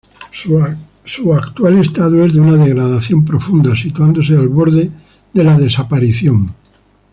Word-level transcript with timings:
Su 1.03 1.31
actual 1.31 1.77
estado 1.77 2.25
es 2.25 2.33
de 2.33 2.39
una 2.39 2.57
degradación 2.57 3.23
profunda, 3.23 3.75
situándose 3.75 4.33
al 4.35 4.47
borde 4.49 4.89
de 5.31 5.43
la 5.43 5.55
desaparición. 5.59 6.55